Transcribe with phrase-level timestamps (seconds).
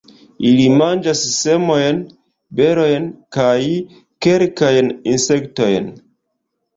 [0.51, 1.99] Ili manĝas semojn,
[2.59, 3.05] berojn
[3.37, 3.57] kaj
[4.27, 5.93] kelkajn insektojn.